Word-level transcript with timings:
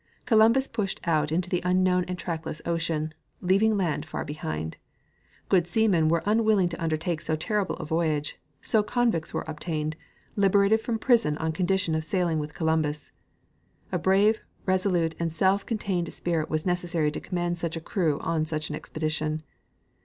Columbus 0.25 0.67
pushed 0.67 0.99
out 1.07 1.31
into 1.31 1.47
the 1.47 1.61
unknown 1.63 2.05
and 2.05 2.17
trackless 2.17 2.59
ocean, 2.65 3.13
leaving 3.39 3.69
the 3.69 3.75
land 3.75 4.03
far 4.03 4.25
behind. 4.25 4.77
Good 5.47 5.67
seamen 5.67 6.09
were 6.09 6.23
unwilling 6.25 6.69
to 6.69 6.83
undertake 6.83 7.21
so 7.21 7.35
terrible 7.35 7.75
a 7.75 7.85
voyage, 7.85 8.39
so 8.63 8.81
convicts 8.81 9.31
were 9.31 9.45
obtained, 9.45 9.95
liberated 10.35 10.81
from 10.81 10.97
prison 10.97 11.37
on 11.37 11.51
condition 11.51 11.93
of 11.93 12.03
sailing 12.03 12.39
with 12.39 12.55
Columbus. 12.55 13.11
A 13.91 13.99
brave, 13.99 14.41
resolute 14.65 15.13
and 15.19 15.31
self 15.31 15.67
contained 15.67 16.11
spirit 16.11 16.49
was 16.49 16.65
necessary 16.65 17.11
to 17.11 17.19
command 17.21 17.59
such 17.59 17.75
a 17.77 17.79
crew 17.79 18.19
on 18.21 18.47
such 18.47 18.71
an 18.71 18.75
expedition. 18.75 19.43